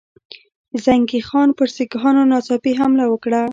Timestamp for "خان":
1.27-1.49